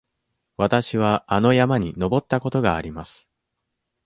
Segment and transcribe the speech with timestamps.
[0.57, 3.27] わたしはあの山に登ったことがあります。